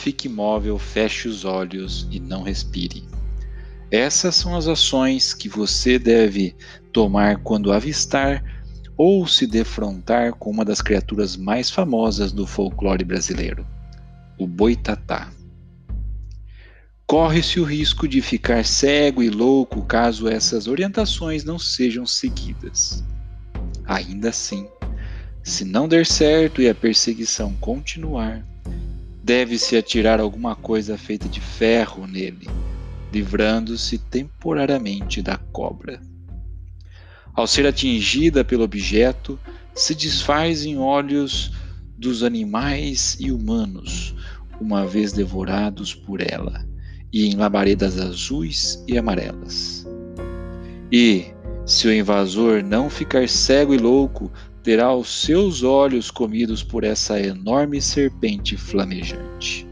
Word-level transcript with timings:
fique 0.00 0.28
imóvel, 0.28 0.78
feche 0.78 1.28
os 1.28 1.44
olhos 1.44 2.08
e 2.10 2.18
não 2.18 2.42
respire. 2.42 3.04
Essas 3.90 4.34
são 4.34 4.56
as 4.56 4.66
ações 4.66 5.34
que 5.34 5.46
você 5.46 5.98
deve 5.98 6.56
tomar 6.90 7.36
quando 7.42 7.70
avistar 7.70 8.42
ou 8.96 9.26
se 9.26 9.46
defrontar 9.46 10.32
com 10.32 10.50
uma 10.50 10.64
das 10.64 10.80
criaturas 10.80 11.36
mais 11.36 11.70
famosas 11.70 12.32
do 12.32 12.46
folclore 12.46 13.04
brasileiro, 13.04 13.66
o 14.38 14.46
boitatá. 14.46 15.30
Corre-se 17.06 17.60
o 17.60 17.64
risco 17.64 18.08
de 18.08 18.22
ficar 18.22 18.64
cego 18.64 19.22
e 19.22 19.28
louco 19.28 19.82
caso 19.82 20.28
essas 20.28 20.66
orientações 20.66 21.44
não 21.44 21.58
sejam 21.58 22.06
seguidas. 22.06 23.04
Ainda 23.84 24.30
assim, 24.30 24.66
se 25.42 25.62
não 25.62 25.86
der 25.86 26.06
certo 26.06 26.62
e 26.62 26.68
a 26.70 26.74
perseguição 26.74 27.52
continuar, 27.54 28.42
deve-se 29.30 29.76
atirar 29.76 30.18
alguma 30.18 30.56
coisa 30.56 30.98
feita 30.98 31.28
de 31.28 31.40
ferro 31.40 32.04
nele, 32.04 32.48
livrando-se 33.12 33.96
temporariamente 33.96 35.22
da 35.22 35.36
cobra. 35.36 36.00
Ao 37.32 37.46
ser 37.46 37.64
atingida 37.64 38.44
pelo 38.44 38.64
objeto, 38.64 39.38
se 39.72 39.94
desfaz 39.94 40.64
em 40.64 40.78
olhos 40.78 41.52
dos 41.96 42.24
animais 42.24 43.16
e 43.20 43.30
humanos, 43.30 44.16
uma 44.60 44.84
vez 44.84 45.12
devorados 45.12 45.94
por 45.94 46.20
ela, 46.20 46.66
e 47.12 47.28
em 47.28 47.36
labaredas 47.36 48.00
azuis 48.00 48.82
e 48.88 48.98
amarelas. 48.98 49.86
E, 50.90 51.26
se 51.64 51.86
o 51.86 51.94
invasor 51.94 52.64
não 52.64 52.90
ficar 52.90 53.28
cego 53.28 53.72
e 53.72 53.78
louco, 53.78 54.28
terá 54.62 54.94
os 54.94 55.08
seus 55.08 55.62
olhos 55.62 56.10
comidos 56.10 56.62
por 56.62 56.84
essa 56.84 57.20
enorme 57.20 57.80
serpente 57.80 58.56
flamejante. 58.56 59.66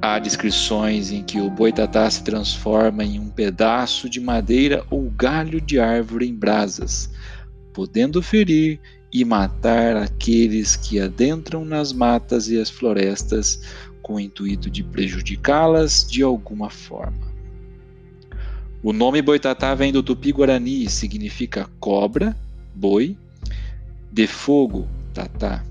Há 0.00 0.18
descrições 0.18 1.10
em 1.10 1.22
que 1.22 1.40
o 1.40 1.50
boitatá 1.50 2.08
se 2.10 2.22
transforma 2.22 3.02
em 3.02 3.18
um 3.18 3.28
pedaço 3.28 4.08
de 4.08 4.20
madeira 4.20 4.84
ou 4.90 5.10
galho 5.10 5.60
de 5.60 5.80
árvore 5.80 6.28
em 6.28 6.34
brasas, 6.34 7.10
podendo 7.72 8.22
ferir 8.22 8.78
e 9.12 9.24
matar 9.24 9.96
aqueles 9.96 10.76
que 10.76 11.00
adentram 11.00 11.64
nas 11.64 11.92
matas 11.92 12.48
e 12.48 12.60
as 12.60 12.68
florestas 12.68 13.62
com 14.02 14.14
o 14.14 14.20
intuito 14.20 14.70
de 14.70 14.84
prejudicá-las 14.84 16.06
de 16.08 16.22
alguma 16.22 16.70
forma. 16.70 17.34
O 18.82 18.92
nome 18.92 19.20
boitatá 19.22 19.74
vem 19.74 19.92
do 19.92 20.02
tupi-guarani 20.02 20.84
e 20.84 20.90
significa 20.90 21.68
cobra, 21.80 22.36
boi, 22.74 23.16
de 24.16 24.26
fogo, 24.26 24.88
tatá. 25.12 25.62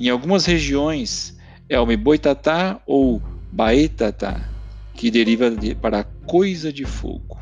Em 0.00 0.08
algumas 0.08 0.44
regiões, 0.44 1.38
é 1.68 1.78
o 1.78 1.96
boitatá 1.96 2.82
ou 2.84 3.22
baetatá, 3.52 4.50
que 4.92 5.08
deriva 5.08 5.48
de, 5.48 5.72
para 5.72 6.02
coisa 6.02 6.72
de 6.72 6.84
fogo. 6.84 7.38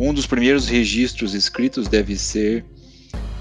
Um 0.00 0.14
dos 0.14 0.26
primeiros 0.26 0.68
registros 0.68 1.34
escritos 1.34 1.86
deve 1.86 2.16
ser, 2.16 2.64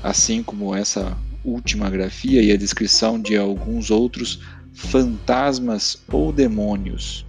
assim 0.03 0.43
como 0.43 0.75
essa 0.75 1.17
última 1.45 1.89
grafia 1.89 2.43
e 2.43 2.51
a 2.51 2.57
descrição 2.57 3.17
de 3.17 3.37
alguns 3.37 3.89
outros 3.89 4.41
fantasmas 4.73 5.97
ou 6.11 6.33
demônios. 6.33 7.25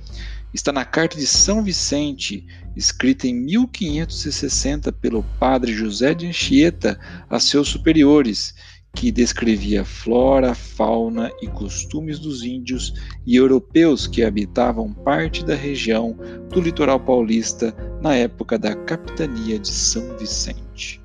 Está 0.57 0.73
na 0.73 0.87
carta 0.87 1.19
de 1.19 1.27
São 1.27 1.63
Vicente, 1.63 2.47
escrita 2.75 3.27
em 3.27 3.35
1560 3.35 4.91
pelo 4.91 5.23
padre 5.39 5.71
José 5.71 6.15
de 6.15 6.27
Anchieta 6.27 6.99
a 7.29 7.39
seus 7.39 7.69
superiores, 7.69 8.55
que 8.95 9.13
descrevia 9.13 9.85
flora, 9.85 10.55
fauna 10.55 11.31
e 11.43 11.47
costumes 11.47 12.19
dos 12.19 12.43
índios 12.43 12.95
e 13.27 13.37
europeus 13.37 14.07
que 14.07 14.25
habitavam 14.25 14.95
parte 14.95 15.45
da 15.45 15.55
região 15.55 16.17
do 16.49 16.59
litoral 16.59 17.01
paulista 17.01 17.77
na 18.01 18.15
época 18.15 18.59
da 18.59 18.75
capitania 18.75 19.59
de 19.59 19.69
São 19.69 20.17
Vicente. 20.17 21.03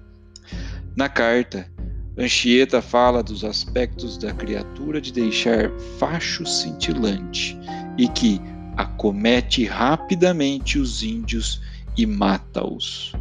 Na 0.96 1.10
carta, 1.10 1.70
Anchieta 2.18 2.82
fala 2.82 3.22
dos 3.22 3.44
aspectos 3.44 4.18
da 4.18 4.32
criatura 4.34 5.02
de 5.02 5.12
deixar 5.12 5.70
facho 6.00 6.46
cintilante 6.46 7.60
e 7.98 8.08
que 8.08 8.40
acomete 8.76 9.66
rapidamente 9.66 10.80
os 10.80 11.04
índios 11.04 11.62
e 11.98 12.06
mata-os. 12.06 13.14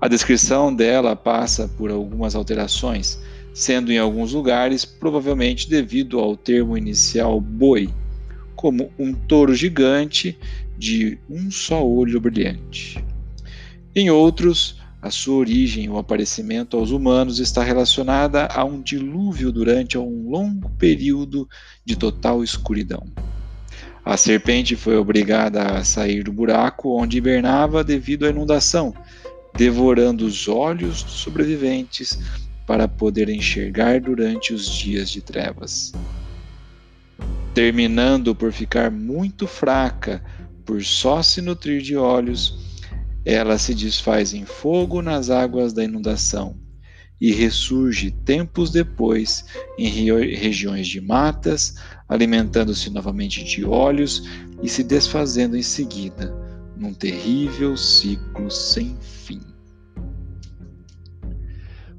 A 0.00 0.06
descrição 0.06 0.74
dela 0.74 1.16
passa 1.16 1.68
por 1.68 1.90
algumas 1.90 2.34
alterações, 2.34 3.18
sendo 3.52 3.92
em 3.92 3.98
alguns 3.98 4.32
lugares 4.32 4.84
provavelmente 4.84 5.68
devido 5.68 6.20
ao 6.20 6.36
termo 6.36 6.76
inicial 6.76 7.40
boi, 7.40 7.90
como 8.54 8.90
um 8.98 9.12
touro 9.12 9.54
gigante 9.54 10.38
de 10.76 11.18
um 11.28 11.50
só 11.50 11.84
olho 11.84 12.20
brilhante. 12.20 13.04
Em 13.94 14.10
outros, 14.10 14.80
a 15.02 15.10
sua 15.10 15.36
origem 15.36 15.88
ou 15.88 15.98
aparecimento 15.98 16.76
aos 16.76 16.90
humanos 16.90 17.38
está 17.38 17.62
relacionada 17.62 18.46
a 18.46 18.64
um 18.64 18.80
dilúvio 18.80 19.50
durante 19.50 19.96
um 19.98 20.28
longo 20.28 20.70
período 20.70 21.48
de 21.84 21.96
total 21.96 22.42
escuridão. 22.42 23.06
A 24.08 24.16
serpente 24.16 24.74
foi 24.74 24.96
obrigada 24.96 25.76
a 25.76 25.84
sair 25.84 26.22
do 26.22 26.32
buraco 26.32 26.98
onde 26.98 27.18
hibernava 27.18 27.84
devido 27.84 28.24
à 28.24 28.30
inundação, 28.30 28.94
devorando 29.54 30.24
os 30.24 30.48
olhos 30.48 31.02
dos 31.02 31.12
sobreviventes 31.12 32.18
para 32.66 32.88
poder 32.88 33.28
enxergar 33.28 34.00
durante 34.00 34.54
os 34.54 34.66
dias 34.66 35.10
de 35.10 35.20
trevas. 35.20 35.92
Terminando 37.52 38.34
por 38.34 38.50
ficar 38.50 38.90
muito 38.90 39.46
fraca 39.46 40.24
por 40.64 40.82
só 40.82 41.22
se 41.22 41.42
nutrir 41.42 41.82
de 41.82 41.94
olhos, 41.94 42.80
ela 43.26 43.58
se 43.58 43.74
desfaz 43.74 44.32
em 44.32 44.46
fogo 44.46 45.02
nas 45.02 45.28
águas 45.28 45.74
da 45.74 45.84
inundação 45.84 46.56
e 47.20 47.32
ressurge 47.32 48.10
tempos 48.10 48.70
depois 48.70 49.44
em 49.78 49.88
regiões 49.88 50.86
de 50.86 51.00
matas, 51.00 51.76
alimentando-se 52.08 52.90
novamente 52.90 53.44
de 53.44 53.64
olhos 53.64 54.28
e 54.62 54.68
se 54.68 54.84
desfazendo 54.84 55.56
em 55.56 55.62
seguida, 55.62 56.32
num 56.76 56.94
terrível 56.94 57.76
ciclo 57.76 58.50
sem 58.50 58.96
fim. 59.00 59.40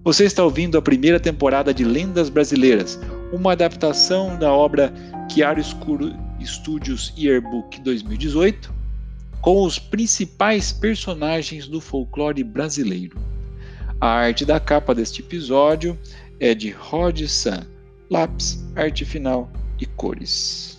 Você 0.03 0.23
está 0.23 0.43
ouvindo 0.43 0.77
a 0.77 0.81
primeira 0.81 1.19
temporada 1.19 1.73
de 1.73 1.83
Lendas 1.83 2.29
Brasileiras, 2.29 2.99
uma 3.33 3.51
adaptação 3.51 4.39
da 4.39 4.51
obra 4.51 4.93
Chiaro 5.29 5.59
Escuro 5.59 6.15
Studios 6.41 7.13
Yearbook 7.17 7.81
2018, 7.81 8.73
com 9.41 9.63
os 9.63 9.77
principais 9.77 10.71
personagens 10.71 11.67
do 11.67 11.79
folclore 11.81 12.43
brasileiro. 12.43 13.19
A 14.01 14.07
arte 14.07 14.45
da 14.45 14.61
capa 14.61 14.95
deste 14.95 15.21
episódio 15.21 15.99
é 16.39 16.55
de 16.55 16.71
Rod 16.71 17.19
San, 17.27 17.67
lápis, 18.09 18.65
arte 18.73 19.03
final 19.03 19.51
e 19.77 19.85
cores. 19.85 20.78